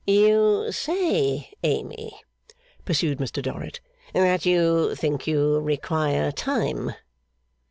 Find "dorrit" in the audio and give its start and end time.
3.39-3.81